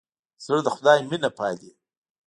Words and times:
زړه 0.45 0.59
د 0.65 0.67
خدای 0.75 0.99
مینه 1.09 1.29
پالي. 1.37 1.71